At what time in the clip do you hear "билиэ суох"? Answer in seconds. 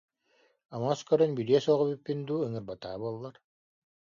1.39-1.81